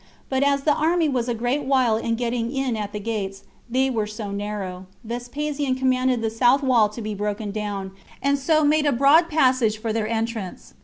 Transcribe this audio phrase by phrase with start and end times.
[0.29, 3.87] But as the army was a great while in getting in at the gates, they
[3.91, 8.87] were so narrow, Vespasian commanded the south wall to be broken down, and so made
[8.87, 10.73] a broad passage for their entrance.